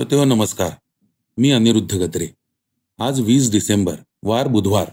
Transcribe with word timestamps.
हो 0.00 0.24
नमस्कार 0.24 0.70
मी 1.42 1.50
अनिरुद्ध 1.52 1.96
गत्रे 2.00 2.28
आज 3.04 3.18
वीस 3.28 3.50
डिसेंबर 3.52 3.94
वार 4.24 4.48
बुधवार 4.48 4.90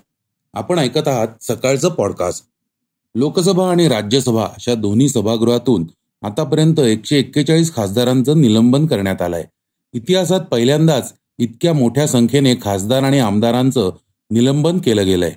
आपण 0.57 0.79
ऐकत 0.79 1.07
आहात 1.07 1.35
सकाळचं 1.47 1.89
पॉडकास्ट 1.95 2.43
लोकसभा 3.19 3.69
आणि 3.71 3.87
राज्यसभा 3.87 4.45
अशा 4.45 4.73
दोन्ही 4.85 5.07
सभागृहातून 5.09 5.85
आतापर्यंत 6.27 6.79
एकशे 6.83 7.17
एक्केचाळीस 7.19 7.73
खासदारांचं 7.75 8.41
निलंबन 8.41 8.85
करण्यात 8.91 9.21
आलंय 9.21 9.43
इतिहासात 9.97 10.45
पहिल्यांदाच 10.51 11.13
इतक्या 11.45 11.73
मोठ्या 11.73 12.07
संख्येने 12.07 12.55
खासदार 12.61 13.03
आणि 13.03 13.19
आमदारांचं 13.27 13.89
निलंबन 14.33 14.77
केलं 14.85 15.05
गेलंय 15.05 15.33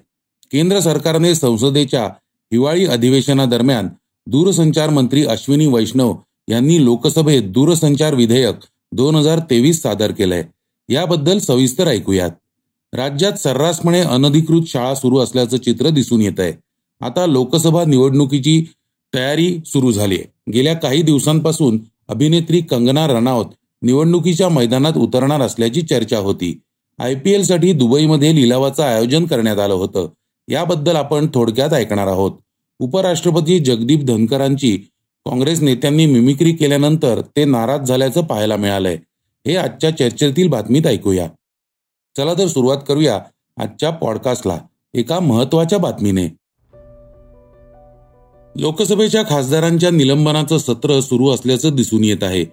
केंद्र 0.52 0.80
सरकारने 0.80 1.34
संसदेच्या 1.34 2.06
हिवाळी 2.52 2.86
अधिवेशनादरम्यान 2.96 3.88
दूरसंचार 4.30 4.90
मंत्री 5.00 5.26
अश्विनी 5.36 5.66
वैष्णव 5.74 6.14
यांनी 6.50 6.82
लोकसभेत 6.84 7.52
दूरसंचार 7.52 8.14
विधेयक 8.14 8.64
दोन 8.96 9.16
हजार 9.16 9.38
तेवीस 9.50 9.82
सादर 9.82 10.12
केलंय 10.18 10.44
याबद्दल 10.90 11.38
सविस्तर 11.46 11.88
ऐकूयात 11.88 12.30
राज्यात 12.96 13.36
सर्रासपणे 13.38 14.00
अनधिकृत 14.14 14.68
शाळा 14.68 14.94
सुरू 14.94 15.18
असल्याचं 15.22 15.56
चित्र 15.64 15.88
दिसून 15.90 16.20
येत 16.22 16.40
आहे 16.40 16.52
आता 17.06 17.26
लोकसभा 17.26 17.84
निवडणुकीची 17.86 18.62
तयारी 19.14 19.48
सुरू 19.72 19.90
झाली 19.92 20.14
आहे 20.18 20.50
गेल्या 20.52 20.74
काही 20.78 21.02
दिवसांपासून 21.02 21.78
अभिनेत्री 22.10 22.60
कंगना 22.70 23.06
रणावत 23.06 23.46
निवडणुकीच्या 23.86 24.48
मैदानात 24.48 24.96
उतरणार 24.98 25.40
असल्याची 25.42 25.82
चर्चा 25.90 26.18
होती 26.18 26.58
आय 27.02 27.14
पी 27.24 27.42
साठी 27.44 27.72
दुबईमध्ये 27.72 28.34
लिलावाचं 28.34 28.82
आयोजन 28.82 29.24
करण्यात 29.30 29.58
आलं 29.58 29.74
होतं 29.74 30.06
याबद्दल 30.50 30.96
आपण 30.96 31.26
थोडक्यात 31.34 31.72
ऐकणार 31.74 32.06
आहोत 32.08 32.32
उपराष्ट्रपती 32.82 33.58
जगदीप 33.64 34.04
धनकरांची 34.06 34.76
काँग्रेस 35.28 35.60
नेत्यांनी 35.62 36.04
मिमिक्री 36.06 36.52
केल्यानंतर 36.56 37.20
ते 37.36 37.44
नाराज 37.44 37.88
झाल्याचं 37.88 38.22
पाहायला 38.26 38.56
मिळालंय 38.56 38.96
हे 39.46 39.56
आजच्या 39.56 39.90
चर्चेतील 39.96 40.46
बातमीत 40.50 40.86
ऐकूया 40.86 41.26
चला 42.16 42.34
तर 42.38 42.46
सुरुवात 42.48 42.76
करूया 42.88 43.18
आजच्या 43.62 43.90
पॉडकास्टला 43.90 44.56
एका 44.98 45.18
महत्वाच्या 45.20 45.78
बातमीने 45.78 46.24
लोकसभेच्या 48.62 49.22
खासदारांच्या 49.30 49.90
निलंबनाचं 49.90 50.58
सत्र 50.58 50.98
सुरू 51.00 51.28
असल्याचं 51.34 51.74
दिसून 51.76 52.04
येत 52.04 52.22
आहे 52.24 52.44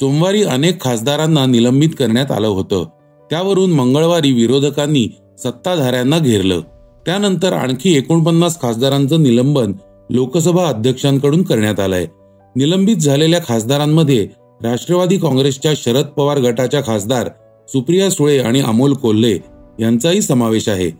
सोमवारी 0.00 0.42
अनेक 0.56 0.80
खासदारांना 0.84 1.44
निलंबित 1.46 1.94
करण्यात 1.98 2.32
आलं 2.32 2.48
होतं 2.58 2.84
त्यावरून 3.30 3.72
मंगळवारी 3.72 4.32
विरोधकांनी 4.40 5.06
सत्ताधाऱ्यांना 5.44 6.18
घेरलं 6.18 6.60
त्यानंतर 7.06 7.52
आणखी 7.60 7.96
एकोणपन्नास 7.98 8.60
खासदारांचं 8.62 9.22
निलंबन 9.22 9.72
लोकसभा 10.14 10.68
अध्यक्षांकडून 10.68 11.42
करण्यात 11.42 11.80
आलंय 11.80 12.06
निलंबित 12.56 12.96
झालेल्या 12.96 13.38
खासदारांमध्ये 13.46 14.26
राष्ट्रवादी 14.64 15.16
काँग्रेसच्या 15.18 15.72
शरद 15.76 16.06
पवार 16.16 16.38
गटाच्या 16.40 16.80
खासदार 16.86 17.28
सुप्रिया 17.72 18.10
सुळे 18.10 18.38
आणि 18.38 18.60
अमोल 18.66 18.92
कोल्हे 19.02 19.38
यांचाही 19.80 20.20
समावेश 20.22 20.68
आहे 20.68 20.90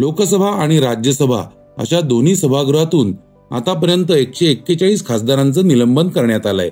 लोकसभा 0.00 0.50
आणि 0.62 0.78
राज्यसभा 0.80 1.42
अशा 1.80 2.00
दोन्ही 2.00 2.34
सभागृहातून 2.36 3.12
आतापर्यंत 3.56 4.10
एकशे 4.16 4.46
एक्केचाळीस 4.50 5.06
खासदारांचं 5.06 5.66
निलंबन 5.68 6.08
करण्यात 6.14 6.46
आलंय 6.46 6.70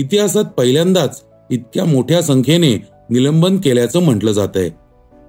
इतिहासात 0.00 0.44
पहिल्यांदाच 0.56 1.22
इतक्या 1.50 1.84
मोठ्या 1.84 2.22
संख्येने 2.22 2.74
निलंबन 3.10 3.56
केल्याचं 3.64 4.02
म्हटलं 4.04 4.32
जात 4.32 4.56
आहे 4.56 4.70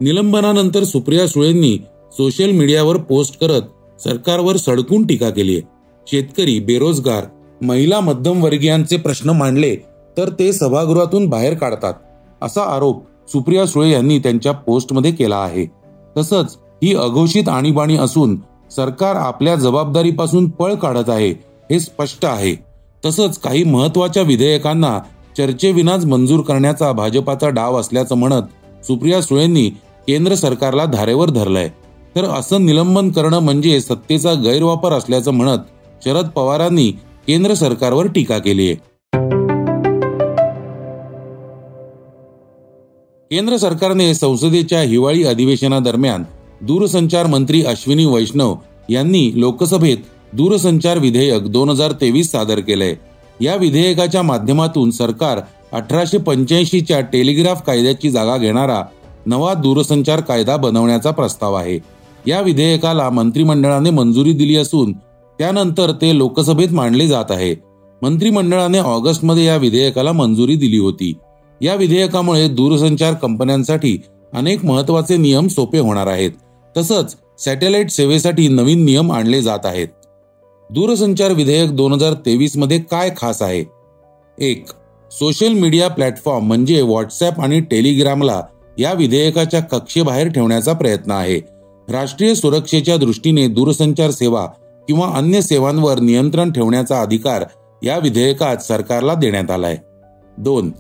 निलंबनानंतर 0.02 0.83
सुप्रिया 0.83 1.28
सुळेंनी 1.28 1.78
सोशल 2.17 2.52
मीडियावर 2.58 2.97
पोस्ट 3.09 3.39
करत 3.41 4.00
सरकारवर 4.03 4.58
सडकून 4.66 5.05
टीका 5.08 5.30
केली 5.30 5.59
शेतकरी 6.11 6.59
बेरोजगार 6.67 7.25
महिला 7.66 8.00
मध्यमवर्गीयांचे 8.02 8.97
प्रश्न 8.97 9.30
मांडले 9.38 9.75
तर 10.17 10.30
ते 10.39 10.52
सभागृहातून 10.53 11.25
बाहेर 11.30 11.53
काढतात 11.58 11.94
असा 12.45 12.63
आरोप 12.75 13.03
सुप्रिया 13.31 13.66
सुळे 13.68 13.90
यांनी 13.90 14.18
त्यांच्या 14.23 14.51
पोस्टमध्ये 14.68 15.12
केला 15.12 15.35
आहे 15.44 15.66
तसंच 16.17 16.56
ही 16.84 16.94
अघोषित 17.03 17.50
आणीबाणी 17.50 17.97
असून 17.97 18.35
सरकार 18.75 19.16
आपल्या 19.16 19.56
जबाबदारीपासून 19.56 20.47
पळ 20.59 20.73
काढत 20.81 21.09
आहे 21.09 21.29
हे 21.72 21.79
स्पष्ट 21.79 22.25
आहे 22.25 22.56
तसंच 23.06 23.38
काही 23.40 23.63
महत्वाच्या 23.63 24.23
विधेयकांना 24.23 24.97
चर्चेविनाच 25.38 26.06
मंजूर 26.06 26.41
करण्याचा 26.47 26.91
भाजपाचा 26.91 27.50
डाव 27.56 27.79
असल्याचं 27.79 28.16
म्हणत 28.17 28.85
सुप्रिया 28.88 29.22
सुळेंनी 29.22 29.69
केंद्र 30.07 30.35
सरकारला 30.35 30.85
धारेवर 30.94 31.29
धरलंय 31.29 31.67
तर 32.16 32.23
असं 32.38 32.66
निलंबन 32.66 33.09
करणं 33.12 33.40
म्हणजे 33.44 33.79
सत्तेचा 33.81 34.34
गैरवापर 34.44 34.94
असल्याचं 34.94 35.31
म्हणत 35.34 36.06
शरद 36.06 36.28
पवारांनी 36.35 36.91
केंद्र 37.28 37.54
सरकारवर 37.60 38.08
टीका 38.16 38.38
केली 38.46 38.68
आहे 38.72 38.76
केंद्र 43.32 43.56
सरकारने 43.64 44.14
संसदेच्या 44.16 44.82
हिवाळी 44.90 45.24
अधिवेशनादरम्यान 45.28 46.24
दूरसंचार 46.68 47.28
मंत्री 47.34 47.64
अश्विनी 47.72 48.06
वैष्णव 48.14 48.54
यांनी 48.90 49.24
लोकसभेत 49.40 49.98
दूरसंचार 50.38 50.98
विधेयक 51.00 51.48
दोन 51.52 51.70
हजार 51.70 51.92
तेवीस 52.02 52.32
सादर 52.32 52.60
केलंय 52.68 52.96
या 53.42 53.56
विधेयकाच्या 53.66 54.22
माध्यमातून 54.30 54.92
सरकार 54.92 55.42
अठराशे 55.82 56.18
पंच्याऐंशीच्या 56.28 57.00
टेलिग्राफ 57.14 57.62
कायद्याची 57.68 58.12
जागा 58.12 58.38
घेणारा 58.38 58.82
नवा 59.30 59.54
दूरसंचार 59.64 60.22
कायदा 60.28 60.56
बनवण्याचा 60.68 61.12
प्रस्ताव 61.20 61.54
आहे 61.56 61.80
या 62.28 62.40
विधेयकाला 62.42 63.09
मंत्रिमंडळाने 63.20 63.90
मंजुरी 64.02 64.34
दिली 64.42 64.56
असून 64.58 64.94
त्यानंतर 65.40 65.92
ते 66.02 66.18
लोकसभेत 66.18 66.72
मांडले 66.74 67.08
जात 67.08 67.31
आहे 67.31 67.53
मंत्रिमंडळाने 68.03 68.78
ऑगस्टमध्ये 68.80 69.44
या 69.46 69.56
विधेयकाला 69.58 70.12
मंजुरी 70.14 70.56
दिली 70.64 70.78
होती 70.80 71.14
या 71.62 71.75
विधेयकामुळे 71.75 72.48
दूरसंचार 72.56 73.14
कंपन्यांसाठी 73.22 73.97
अनेक 74.38 74.66
महत्वाचे 74.66 75.16
नियम 75.18 75.47
सोपे 75.56 75.80
होणार 75.80 76.08
आहेत 76.08 76.31
तसंच 76.78 77.16
सॅटेलाइट 77.44 77.90
सेवेसाठी 77.92 78.47
नवीन 78.47 78.84
नियम 78.86 79.12
आणले 79.12 79.42
जात 79.42 79.66
आहेत 79.66 79.88
दूरसंचार 80.74 81.31
विधेयक 81.34 81.70
दोन 81.76 81.94
हजार 81.94 82.14
तेवीस 82.26 82.58
मध्ये 82.58 82.78
काय 82.92 83.09
खास 83.18 83.42
आहे 83.42 83.64
एक 84.50 84.66
सोशल 85.20 85.53
मीडिया 85.59 85.88
प्लॅटफॉर्म 85.90 86.46
म्हणजे 86.47 86.81
व्हॉट्सॲप 86.81 87.40
आणि 87.42 87.59
टेलिग्रामला 87.70 88.42
या 88.80 88.94
विधेयकाच्या 88.94 89.59
कक्षेबाहेर 89.72 90.28
ठेवण्याचा 90.34 90.74
प्रयत्न 90.81 91.12
आहे 91.12 91.40
राष्ट्रीय 91.94 92.34
सुरक्षेच्या 92.36 92.97
दृष्टीने 93.06 93.47
दूरसंचार 93.47 94.12
सेवा 94.12 94.46
किंवा 94.88 95.06
अन्य 95.18 95.42
सेवांवर 95.42 96.00
नियंत्रण 96.00 96.52
ठेवण्याचा 96.52 97.00
अधिकार 97.02 97.44
या 97.84 97.98
विधेयकात 98.03 98.58
सरकारला 98.68 99.14
देण्यात 99.22 99.52
आलाय 99.52 99.75
दोन 100.44 100.72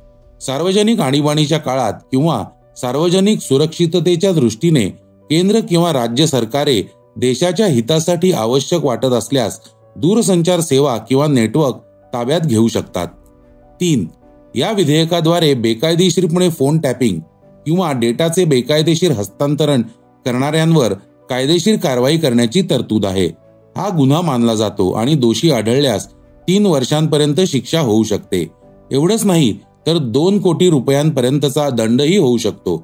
सार्वजनिक 0.45 0.99
आणीबाणीच्या 1.01 1.57
काळात 1.59 1.93
किंवा 2.11 2.43
सार्वजनिक 2.81 3.39
सुरक्षिततेच्या 3.41 4.31
दृष्टीने 4.33 4.85
केंद्र 5.29 5.59
किंवा 5.69 5.91
राज्य 5.93 6.25
सरकारे 6.27 6.81
देशाच्या 7.21 7.65
हितासाठी 7.67 8.31
आवश्यक 8.31 8.83
वाटत 8.85 9.13
असल्यास 9.13 9.59
दूरसंचार 10.01 10.59
सेवा 10.61 10.97
किंवा 11.09 11.27
नेटवर्क 11.27 11.75
ताब्यात 12.13 12.41
घेऊ 12.45 12.67
शकतात 12.73 13.07
तीन 13.81 14.05
या 14.55 14.71
विधेयकाद्वारे 14.71 15.53
बेकायदेशीरपणे 15.63 16.49
फोन 16.57 16.77
टॅपिंग 16.81 17.19
किंवा 17.65 17.91
डेटाचे 18.01 18.45
बेकायदेशीर 18.55 19.11
हस्तांतरण 19.19 19.81
करणाऱ्यांवर 20.25 20.93
कायदेशीर 21.29 21.77
कारवाई 21.83 22.17
करण्याची 22.17 22.61
तरतूद 22.69 23.05
आहे 23.05 23.29
हा 23.77 23.87
गुन्हा 23.95 24.19
मानला 24.27 24.53
जातो 24.55 24.89
आणि 24.99 25.13
दोषी 25.23 25.49
आढळल्यास 25.53 26.05
तीन 26.47 26.65
वर्षांपर्यंत 26.65 27.39
शिक्षा 27.47 27.79
होऊ 27.89 28.03
शकते 28.11 28.39
एवढंच 28.91 29.25
नाही 29.25 29.51
तर 29.87 29.97
दोन 30.15 30.39
कोटी 30.41 30.69
रुपयांपर्यंतचा 30.69 31.69
दंडही 31.77 32.15
होऊ 32.17 32.37
शकतो 32.37 32.75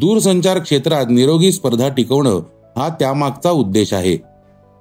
दूरसंचार 0.00 0.58
क्षेत्रात 0.58 1.06
निरोगी 1.10 1.50
स्पर्धा 1.52 1.88
टिकवणं 1.96 2.38
हा 2.76 2.88
त्यामागचा 2.98 3.50
उद्देश 3.62 3.92
आहे 3.94 4.16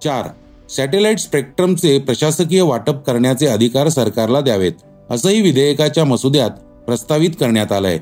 चार 0.03 0.27
सॅटेलाइट 0.75 1.19
स्पेक्ट्रमचे 1.19 1.97
प्रशासकीय 2.07 2.61
वाटप 2.61 3.01
करण्याचे 3.07 3.47
अधिकार 3.47 3.89
सरकारला 3.89 4.41
द्यावेत 4.47 4.71
असंही 5.11 5.41
विधेयकाच्या 5.41 6.05
मसुद्यात 6.05 6.51
प्रस्तावित 6.85 7.29
करण्यात 7.39 7.71
आलंय 7.71 7.97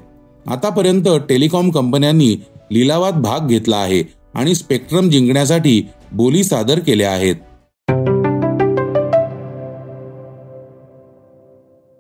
आतापर्यंत 0.56 1.08
टेलिकॉम 1.30 1.70
कंपन्यांनी 1.72 2.34
लिलावात 2.72 3.14
भाग 3.22 3.48
घेतला 3.48 3.78
आहे 3.78 4.04
आणि 4.40 4.54
स्पेक्ट्रम 4.56 5.10
जिंकण्यासाठी 5.10 5.82
बोली 6.18 6.44
सादर 6.44 6.80
केल्या 6.88 7.12
आहेत 7.12 7.36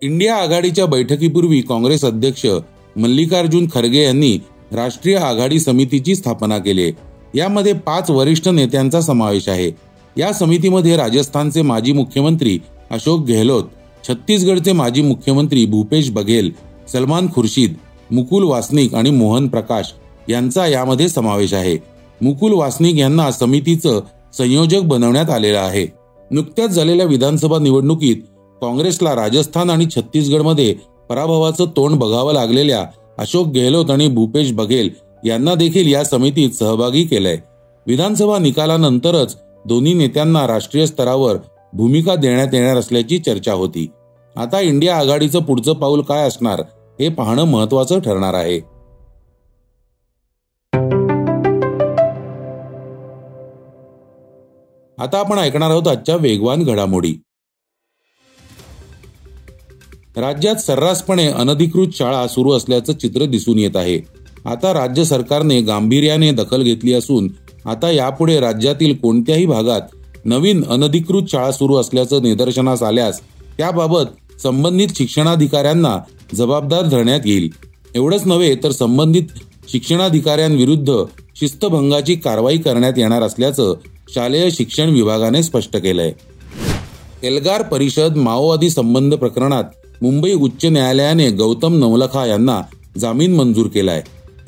इंडिया 0.09 0.35
आघाडीच्या 0.35 0.85
बैठकीपूर्वी 0.91 1.59
काँग्रेस 1.69 2.03
अध्यक्ष 2.05 2.45
मल्लिकार्जुन 3.01 3.65
खरगे 3.73 4.03
यांनी 4.03 4.37
राष्ट्रीय 4.75 5.15
आघाडी 5.17 5.59
समितीची 5.59 6.15
स्थापना 6.15 6.57
केली 6.67 6.91
यामध्ये 7.37 7.73
पाच 7.85 8.09
वरिष्ठ 8.11 8.47
नेत्यांचा 8.49 9.01
समावेश 9.01 9.47
आहे 9.49 9.69
या 10.17 10.31
समितीमध्ये 10.33 10.95
राजस्थानचे 10.97 11.61
माजी 11.71 11.91
मुख्यमंत्री 11.93 12.57
अशोक 12.95 13.25
गेहलोत 13.27 13.63
छत्तीसगडचे 14.07 14.71
माजी 14.83 15.01
मुख्यमंत्री 15.01 15.65
भूपेश 15.75 16.09
बघेल 16.19 16.51
सलमान 16.91 17.27
खुर्शीद 17.35 17.73
मुकुल 18.15 18.43
वासनिक 18.49 18.95
आणि 18.95 19.09
मोहन 19.21 19.47
प्रकाश 19.55 19.91
यांचा 20.29 20.67
यामध्ये 20.67 21.09
समावेश 21.09 21.53
आहे 21.53 21.77
मुकुल 22.23 22.53
वासनिक 22.53 22.95
यांना 22.97 23.29
समितीचं 23.31 23.99
संयोजक 24.37 24.81
बनवण्यात 24.87 25.29
आलेलं 25.31 25.57
आहे 25.59 25.85
नुकत्याच 26.31 26.69
झालेल्या 26.71 27.05
विधानसभा 27.05 27.57
निवडणुकीत 27.59 28.21
काँग्रेसला 28.61 29.15
राजस्थान 29.15 29.69
आणि 29.69 29.85
छत्तीसगडमध्ये 29.95 30.73
पराभवाचं 31.09 31.65
तोंड 31.77 31.95
बघावं 31.99 32.33
लागलेल्या 32.33 32.85
अशोक 33.21 33.47
गेहलोत 33.53 33.91
आणि 33.91 34.07
भूपेश 34.15 34.51
बघेल 34.53 34.89
यांना 35.25 35.53
देखील 35.55 35.91
या 35.91 36.03
समितीत 36.05 36.55
सहभागी 36.59 37.03
केलंय 37.07 37.37
विधानसभा 37.87 38.37
निकालानंतरच 38.39 39.35
दोन्ही 39.67 39.93
नेत्यांना 39.93 40.45
राष्ट्रीय 40.47 40.85
स्तरावर 40.87 41.37
भूमिका 41.77 42.15
देण्यात 42.15 42.53
येणार 42.53 42.77
असल्याची 42.77 43.17
चर्चा 43.25 43.53
होती 43.53 43.87
आता 44.41 44.59
इंडिया 44.61 44.97
आघाडीचं 44.97 45.43
पुढचं 45.43 45.73
पाऊल 45.81 46.01
काय 46.09 46.27
असणार 46.27 46.61
हे 46.99 47.09
पाहणं 47.17 47.43
महत्वाचं 47.51 47.99
ठरणार 48.05 48.33
आहे 48.33 48.59
आता 55.03 55.19
आपण 55.19 55.39
ऐकणार 55.39 55.69
आहोत 55.71 55.87
आजच्या 55.87 56.15
वेगवान 56.17 56.63
घडामोडी 56.63 57.13
राज्यात 60.21 60.55
सर्रासपणे 60.65 61.25
अनधिकृत 61.39 61.95
शाळा 61.97 62.25
सुरू 62.33 62.51
असल्याचं 62.57 62.93
चित्र 63.01 63.25
दिसून 63.31 63.57
येत 63.59 63.75
आहे 63.75 63.99
आता 64.49 64.71
राज्य 64.73 65.03
सरकारने 65.05 65.59
गांभीर्याने 65.61 66.31
दखल 66.35 66.61
घेतली 66.63 66.93
असून 66.93 67.27
आता 67.69 67.89
यापुढे 67.91 68.39
राज्यातील 68.39 68.95
कोणत्याही 69.01 69.45
भागात 69.45 69.81
नवीन 70.25 70.63
अनधिकृत 70.73 71.23
शाळा 71.31 71.51
सुरू 71.51 71.75
असल्याचं 71.79 72.21
निदर्शनास 72.23 72.83
आल्यास 72.83 73.19
त्याबाबत 73.57 74.39
संबंधित 74.43 74.87
शिक्षणाधिकाऱ्यांना 74.97 75.97
जबाबदार 76.37 76.87
धरण्यात 76.89 77.25
येईल 77.25 77.49
एवढंच 77.95 78.25
नव्हे 78.27 78.53
तर 78.63 78.71
संबंधित 78.71 79.37
शिक्षणाधिकाऱ्यांविरुद्ध 79.71 80.95
शिस्तभंगाची 81.39 82.15
कारवाई 82.25 82.57
करण्यात 82.65 82.97
येणार 82.97 83.21
असल्याचं 83.23 83.73
शालेय 84.13 84.49
शिक्षण 84.51 84.89
विभागाने 84.93 85.41
स्पष्ट 85.43 85.75
केलंय 85.83 86.11
एल्गार 87.27 87.63
परिषद 87.71 88.17
माओवादी 88.25 88.69
संबंध 88.69 89.13
प्रकरणात 89.19 89.71
मुंबई 90.03 90.33
उच्च 90.45 90.65
न्यायालयाने 90.65 91.29
गौतम 91.39 91.73
नवलखा 91.83 92.25
यांना 92.25 92.59
जामीन 93.01 93.35
मंजूर 93.35 93.67
केलाय 93.73 94.03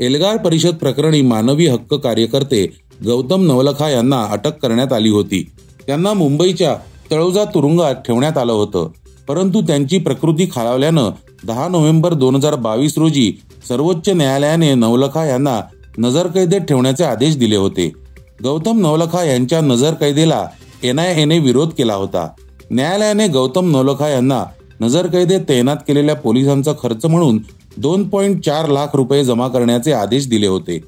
एल्गार 0.06 0.38
परिषद 0.44 0.76
प्रकरणी 0.84 1.22
मानवी 1.32 1.68
हक्क 1.68 1.94
कार्यकर्ते 2.04 2.64
गौतम 3.06 3.42
नवलखा 3.46 3.90
यांना 3.90 4.24
अटक 4.32 4.58
करण्यात 4.62 4.94
आली 4.94 5.10
होती 5.10 5.44
त्यांना 5.88 6.14
मुंबईच्या 6.22 6.76
तळोजा 7.12 7.44
तुरुंगात 7.54 7.96
ठेवण्यात 8.08 8.38
आलं 8.38 8.52
होतं 8.54 8.88
परंतु 9.28 9.62
त्यांची 9.68 9.98
प्रकृती 10.08 10.48
खालावल्यानं 10.56 11.10
दहा 11.46 11.68
नोव्हेंबर 11.68 12.14
दोन 12.22 12.36
हजार 12.36 12.56
बावीस 12.70 12.98
रोजी 12.98 13.32
सर्वोच्च 13.70 14.10
न्यायालयाने 14.10 14.74
नवलखा 14.76 15.26
यांना 15.26 15.60
नजरकैदेत 16.00 16.62
ठेवण्याचे 16.70 17.04
आदेश 17.04 17.38
दिले 17.38 17.56
होते 17.56 17.92
गौतम 18.44 18.80
नवलखा 18.80 19.24
यांच्या 19.24 19.60
नजर 19.62 19.94
कैदेला 20.00 20.46
एनआयएने 20.84 21.38
विरोध 21.40 21.70
केला 21.78 21.94
होता 21.96 22.28
न्यायालयाने 22.72 23.28
गौतम 23.36 23.70
नवलखा 23.76 24.10
यांना 24.10 24.44
नजरकैदेत 24.82 25.40
तैनात 25.50 25.78
केलेल्या 25.88 26.16
पोलिसांचा 26.16 26.74
खर्च 26.82 27.06
म्हणून 27.06 27.40
दोन 27.82 28.08
पॉईंट 28.10 28.44
चार 28.46 28.68
लाख 28.70 28.96
रुपये 28.96 29.24
जमा 29.26 29.48
करण्याचे 29.54 29.92
आदेश 29.94 30.28
दिले 30.30 30.48
होते 30.48 30.80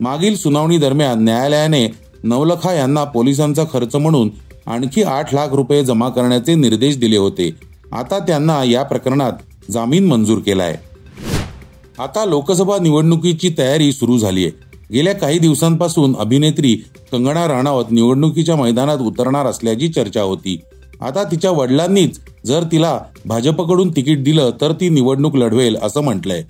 मागील 0.00 0.36
सुनावणी 0.36 0.78
दरम्यान 0.78 1.24
न्यायालयाने 1.24 1.86
नवलखा 2.24 2.72
यांना 2.74 3.04
पोलिसांचा 3.14 3.64
खर्च 3.72 3.96
म्हणून 3.96 4.30
आणखी 4.72 5.02
आठ 5.02 5.34
लाख 5.34 5.52
रुपये 5.56 5.82
जमा 5.84 6.08
करण्याचे 6.16 6.54
निर्देश 6.54 6.96
दिले 6.98 7.16
होते 7.18 7.50
आता 7.98 8.18
त्यांना 8.26 8.62
या 8.64 8.82
प्रकरणात 8.92 9.70
जामीन 9.72 10.06
मंजूर 10.08 10.38
केलाय 10.46 10.76
आता 12.00 12.24
लोकसभा 12.24 12.78
निवडणुकीची 12.82 13.48
तयारी 13.58 13.92
सुरू 13.92 14.18
झाली 14.18 14.44
आहे 14.46 14.70
गेल्या 14.92 15.12
काही 15.14 15.38
दिवसांपासून 15.38 16.14
अभिनेत्री 16.20 16.74
कंगना 17.12 17.46
राणावत 17.48 17.90
निवडणुकीच्या 17.90 18.56
मैदानात 18.56 18.98
उतरणार 19.06 19.46
असल्याची 19.46 19.88
चर्चा 19.92 20.22
होती 20.22 20.56
आता 21.00 21.22
तिच्या 21.30 21.50
वडिलांनीच 21.50 22.18
जर 22.46 22.62
तिला 22.72 22.98
भाजपकडून 23.26 23.90
तिकीट 23.96 24.22
दिलं 24.24 24.50
तर 24.60 24.72
ती 24.80 24.88
निवडणूक 24.88 25.36
लढवेल 25.36 25.76
असं 25.82 26.02
म्हटलंय 26.04 26.42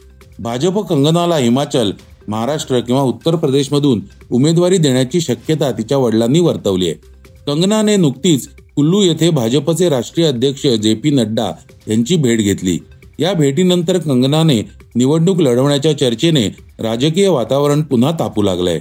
भाजप 0.43 0.79
कंगनाला 0.88 1.37
हिमाचल 1.37 1.90
महाराष्ट्र 2.29 2.81
किंवा 2.87 3.02
उत्तर 3.02 3.34
प्रदेशमधून 3.37 4.00
उमेदवारी 4.35 4.76
देण्याची 4.78 5.20
शक्यता 5.20 5.70
तिच्या 5.78 5.99
वडिलांनी 5.99 6.40
वर्तवली 6.40 6.88
आहे 6.88 7.11
कंगनाने 7.46 7.96
नुकतीच 7.96 8.49
कुल्लू 8.76 9.02
येथे 9.02 9.31
भाजपचे 9.37 9.88
राष्ट्रीय 9.90 10.26
अध्यक्ष 10.26 10.67
जे 10.82 10.94
पी 11.02 11.11
नड्डा 11.11 11.50
यांची 11.88 12.17
भेट 12.17 12.40
घेतली 12.43 12.78
या 13.20 13.32
भेटीनंतर 13.35 13.99
कंगनाने 14.06 14.61
निवडणूक 14.97 15.41
लढवण्याच्या 15.41 15.97
चर्चेने 15.99 16.47
राजकीय 16.82 17.29
वातावरण 17.29 17.82
पुन्हा 17.91 18.11
तापू 18.20 18.43
लागलंय 18.43 18.79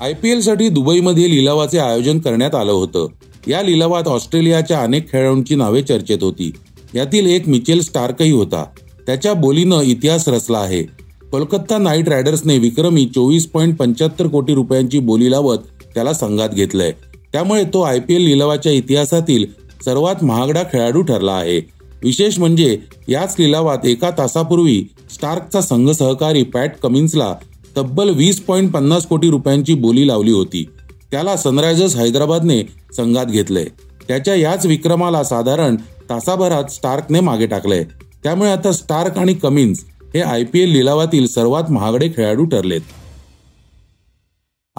आय 0.00 0.12
पी 0.22 0.30
एलसाठी 0.30 0.68
दुबईमध्ये 0.68 1.30
लिलावाचे 1.30 1.78
आयोजन 1.78 2.18
करण्यात 2.20 2.54
आलं 2.54 2.72
होतं 2.72 3.06
या 3.48 3.62
लिलावात 3.62 4.08
ऑस्ट्रेलियाच्या 4.08 4.80
अनेक 4.82 5.10
खेळाडूंची 5.12 5.54
नावे 5.56 5.82
चर्चेत 5.88 6.22
होती 6.22 6.50
यातील 6.94 7.26
एक 7.34 7.48
मिचेल 7.48 7.80
स्टार्कही 7.82 8.30
होता 8.32 8.64
त्याच्या 9.06 9.32
बोलीनं 9.40 9.80
इतिहास 9.82 10.28
रचला 10.28 10.58
आहे 10.58 10.82
कोलकाता 11.30 11.78
नाईट 11.78 12.08
रायडर्सने 12.08 12.56
विक्रमी 12.58 13.04
चोवीस 13.14 13.46
पॉईंट 13.52 13.76
पंच्याहत्तर 13.76 14.26
कोटी 14.32 14.54
रुपयांची 14.54 14.98
बोली 15.10 15.30
लावत 15.30 15.58
त्याला 15.94 16.12
संघात 16.14 16.54
घेतलंय 16.54 16.92
त्यामुळे 17.32 17.64
तो 17.74 17.80
आय 17.82 17.98
पी 18.08 18.14
एल 18.14 18.20
लिलावाच्या 18.22 18.72
इतिहासातील 18.72 19.44
सर्वात 19.84 20.22
महागडा 20.24 20.62
खेळाडू 20.72 21.02
ठरला 21.08 21.32
आहे 21.32 21.60
विशेष 22.04 22.38
म्हणजे 22.38 22.76
याच 23.08 23.34
लिलावात 23.38 23.84
एका 23.86 24.08
तासापूर्वी 24.18 24.80
स्टार्कचा 25.10 25.60
संघ 25.62 25.90
सहकारी 25.90 26.42
पॅट 26.54 26.76
कमिन्सला 26.82 27.34
तब्बल 27.76 28.10
वीस 28.16 28.40
पॉईंट 28.44 28.70
पन्नास 28.72 29.06
कोटी 29.06 29.28
रुपयांची 29.30 29.74
बोली 29.84 30.06
लावली 30.08 30.32
होती 30.32 30.64
त्याला 31.10 31.36
सनरायझर्स 31.36 31.94
हैदराबादने 31.96 32.60
संघात 32.96 33.26
घेतलंय 33.26 33.64
त्याच्या 34.08 34.34
याच 34.34 34.66
विक्रमाला 34.66 35.22
साधारण 35.24 35.76
तासाभरात 36.10 36.70
स्टार्कने 36.72 37.20
मागे 37.30 37.46
टाकलंय 37.54 37.84
त्यामुळे 38.22 38.50
आता 38.52 38.72
स्टार्क 38.72 39.18
आणि 39.18 39.34
कमिन्स 39.42 39.84
हे 40.14 40.20
आय 40.22 40.44
पी 40.52 40.60
एल 40.62 40.68
लिलावातील 40.72 41.26
सर्वात 41.26 41.70
महागडे 41.72 42.08
खेळाडू 42.16 42.44
ठरलेत 42.52 42.82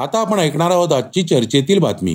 आता 0.04 0.20
आपण 0.20 0.40
ऐकणार 0.40 0.72
आहोत 0.72 0.94
आजची 0.94 1.24
चर्चेतील 1.34 1.80
बातमी 1.80 2.14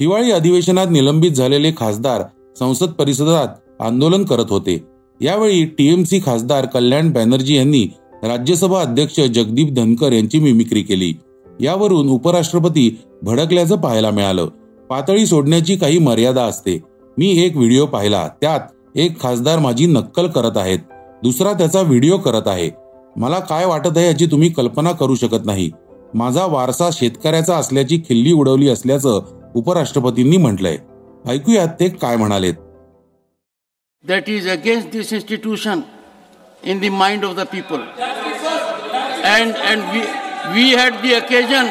हिवाळी 0.00 0.30
अधिवेशनात 0.32 0.86
निलंबित 0.90 1.30
झालेले 1.30 1.72
खासदार 1.76 2.22
संसद 2.58 2.92
परिसरात 2.98 3.56
आंदोलन 3.84 4.24
करत 4.24 4.50
होते 4.50 4.80
यावेळी 5.22 5.64
टीएमसी 5.78 6.18
खासदार 6.26 6.66
कल्याण 6.74 7.10
बॅनर्जी 7.12 7.56
यांनी 7.56 7.82
राज्यसभा 8.28 8.80
अध्यक्ष 8.80 9.20
जगदीप 9.34 9.72
धनकर 9.76 10.12
यांची 10.12 10.38
मिमिक्री 10.40 10.82
केली 10.82 11.12
यावरून 11.60 12.08
उपराष्ट्रपती 12.10 12.88
भडकल्याचं 13.24 13.76
पाहायला 13.80 14.10
मिळालं 14.10 14.46
पातळी 14.90 15.26
सोडण्याची 15.26 15.76
काही 15.76 15.98
मर्यादा 15.98 16.44
असते 16.46 16.78
मी 17.18 17.28
एक 17.44 17.56
व्हिडिओ 17.56 17.86
पाहिला 17.86 18.26
त्यात 18.40 18.60
एक 19.00 19.20
खासदार 19.20 19.58
माझी 19.58 19.86
नक्कल 19.86 20.26
करत 20.34 20.56
आहेत 20.56 20.78
दुसरा 21.22 21.52
त्याचा 21.58 21.80
व्हिडिओ 21.82 22.16
करत 22.24 22.48
आहे 22.48 22.70
मला 23.20 23.38
काय 23.50 23.64
वाटत 23.66 23.96
आहे 23.96 24.06
याची 24.06 24.26
तुम्ही 24.30 24.48
कल्पना 24.56 24.92
करू 25.00 25.14
शकत 25.20 25.46
नाही 25.46 25.70
माझा 26.18 26.46
वारसा 26.52 26.88
शेतकऱ्याचा 26.92 27.56
असल्याची 27.56 27.98
खिल्ली 28.08 28.32
उडवली 28.32 28.68
असल्याचं 28.68 29.20
उपराष्ट्रपतींनी 29.56 30.36
म्हटलंय 30.36 30.76
ऐकूयात 31.29 31.67
ते 31.79 31.89
काय 32.01 32.15
म्हणालेत 32.17 32.53
that 34.09 34.29
is 34.29 34.45
against 34.45 34.91
this 34.91 35.11
institution 35.11 35.85
in 36.63 36.79
the 36.79 36.89
mind 36.89 37.25
of 37.25 37.35
the 37.35 37.45
people. 37.45 37.81
And, 39.31 39.55
and 39.55 39.81
we, 39.93 39.99
we 40.55 40.71
had 40.71 41.01
the 41.03 41.13
occasion 41.15 41.65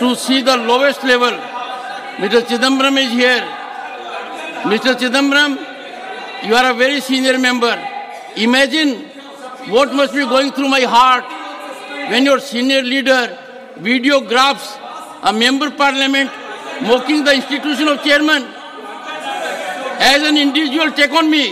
to 0.00 0.14
see 0.14 0.42
the 0.42 0.56
lowest 0.56 1.02
level. 1.02 1.30
Mr. 2.18 2.42
Chidambaram 2.42 2.98
is 2.98 3.10
here. 3.10 3.40
Mr. 4.64 4.94
Chidambaram, 4.94 5.56
you 6.46 6.54
are 6.54 6.70
a 6.70 6.74
very 6.74 7.00
senior 7.00 7.38
member. 7.38 7.74
Imagine 8.36 9.06
what 9.70 9.94
must 9.94 10.12
be 10.12 10.20
going 10.20 10.52
through 10.52 10.68
my 10.68 10.82
heart 10.82 11.24
when 12.10 12.24
your 12.24 12.38
senior 12.38 12.82
leader 12.82 13.38
videographs 13.78 14.78
a 15.22 15.32
member 15.32 15.70
parliament 15.70 16.30
mocking 16.82 17.24
the 17.24 17.34
institution 17.34 17.88
of 17.88 18.02
chairman. 18.04 18.49
As 20.01 20.21
an 20.27 20.35
individual, 20.37 20.91
take 20.91 21.11
on 21.11 21.29
me. 21.29 21.43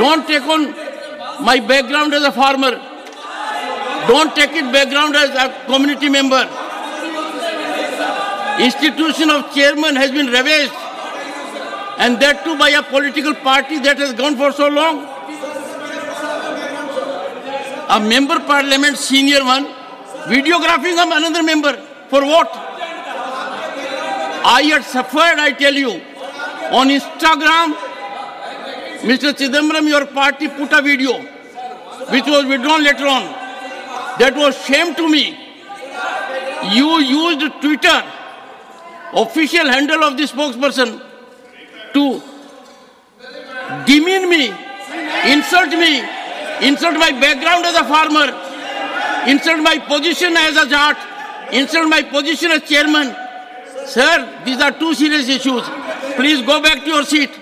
Don't 0.00 0.26
take 0.28 0.44
on 0.54 0.60
my 1.48 1.58
background 1.70 2.14
as 2.18 2.22
a 2.30 2.30
farmer. 2.40 2.70
Don't 4.10 4.34
take 4.38 4.52
it 4.60 4.66
background 4.76 5.16
as 5.16 5.30
a 5.44 5.46
community 5.70 6.08
member. 6.08 6.42
Institution 8.66 9.28
of 9.34 9.52
chairman 9.56 9.96
has 10.02 10.12
been 10.18 10.30
ravaged. 10.36 10.72
And 12.06 12.20
that 12.24 12.44
too 12.44 12.56
by 12.56 12.68
a 12.80 12.82
political 12.94 13.34
party 13.34 13.80
that 13.80 13.98
has 13.98 14.12
gone 14.12 14.36
for 14.42 14.52
so 14.60 14.68
long. 14.68 15.00
A 17.96 17.98
member 18.14 18.38
parliament, 18.54 18.98
senior 18.98 19.42
one, 19.44 19.64
videographing 20.34 21.02
another 21.18 21.42
member. 21.42 21.72
For 22.08 22.24
what? 22.34 22.50
I 24.58 24.60
had 24.74 24.84
suffered, 24.84 25.40
I 25.46 25.50
tell 25.64 25.74
you. 25.74 26.00
On 26.70 26.86
Instagram, 26.88 27.72
Mr. 29.08 29.32
Chidambaram, 29.32 29.88
your 29.88 30.04
party 30.06 30.48
put 30.48 30.70
a 30.74 30.82
video, 30.82 31.14
which 32.12 32.26
was 32.26 32.44
withdrawn 32.44 32.82
later 32.84 33.06
on. 33.06 33.22
That 34.18 34.34
was 34.36 34.54
shame 34.66 34.94
to 34.96 35.08
me. 35.08 35.30
You 36.76 37.00
used 37.00 37.62
Twitter, 37.62 38.02
official 39.14 39.66
handle 39.70 40.04
of 40.04 40.18
the 40.18 40.24
spokesperson, 40.24 41.00
to 41.94 42.22
demean 43.86 44.28
me, 44.28 44.52
insult 45.24 45.70
me, 45.70 46.00
insult 46.60 46.96
my 46.98 47.12
background 47.18 47.64
as 47.64 47.76
a 47.76 47.84
farmer, 47.84 48.28
insult 49.26 49.60
my 49.62 49.78
position 49.78 50.36
as 50.36 50.54
a 50.58 50.68
jat, 50.68 50.98
insult 51.50 51.88
my 51.88 52.02
position 52.02 52.50
as 52.50 52.62
chairman. 52.68 53.16
Sir, 53.86 54.42
these 54.44 54.60
are 54.60 54.72
two 54.72 54.92
serious 54.92 55.26
issues. 55.30 55.64
Please 56.18 56.40
go 56.44 56.58
back 56.60 56.76
to 56.84 56.90
your 56.90 57.02
seat 57.08 57.32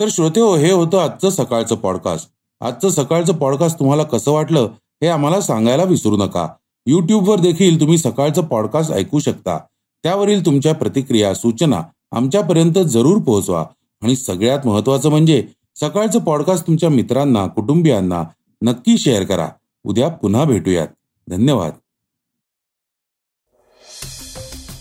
तर 0.00 0.08
श्रोते 0.12 0.40
हो 0.40 0.54
हे 0.62 0.70
होतं 0.70 0.98
आजचं 1.00 1.30
सकाळचं 1.30 1.74
podcast 1.82 2.28
आजचं 2.70 2.90
सकाळचं 2.90 3.34
podcast 3.38 3.78
तुम्हाला 3.80 4.02
कसं 4.14 4.32
वाटलं 4.32 4.66
हे 5.02 5.08
आम्हाला 5.08 5.40
सांगायला 5.40 5.84
विसरू 5.90 6.16
नका 6.24 6.46
युट्यूबवर 6.90 7.40
देखील 7.40 7.78
तुम्ही 7.80 7.98
सकाळचं 7.98 8.44
पॉडकास्ट 8.48 8.92
ऐकू 8.92 9.18
शकता 9.26 9.56
त्यावरील 10.02 10.44
तुमच्या 10.46 10.74
प्रतिक्रिया 10.80 11.32
सूचना 11.34 11.82
आमच्यापर्यंत 12.18 12.78
जरूर 12.94 13.20
पोहोचवा 13.26 13.60
आणि 14.02 14.16
सगळ्यात 14.16 14.66
महत्वाचं 14.66 15.10
म्हणजे 15.10 15.42
सकाळचं 15.80 16.18
पॉडकास्ट 16.24 16.66
तुमच्या 16.66 16.88
मित्रांना 16.98 17.46
कुटुंबियांना 17.56 18.22
नक्की 18.70 18.96
शेअर 19.04 19.24
करा 19.26 19.48
उद्या 19.88 20.08
पुन्हा 20.22 20.44
भेटूयात 20.50 20.88
धन्यवाद 21.30 21.72